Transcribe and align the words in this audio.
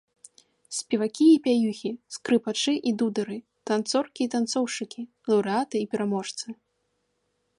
Спевакі 0.77 1.25
і 1.31 1.35
пяюхі, 1.47 1.91
скрыпачы 2.15 2.73
і 2.91 2.95
дудары, 3.01 3.37
танцоркі 3.71 4.21
і 4.27 4.31
танцоўшчыкі, 4.37 5.01
лаўрэаты 5.33 5.77
і 5.85 5.89
пераможцы! 5.95 6.47